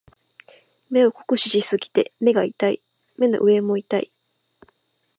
[0.89, 2.81] 目を酷使しすぎて目が痛い。
[3.17, 4.11] 目の上も痛い。